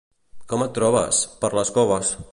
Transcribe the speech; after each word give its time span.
—Com 0.53 0.65
et 0.67 0.73
trobes? 0.79 1.21
—Per 1.37 1.55
les 1.61 1.75
coves! 1.77 2.15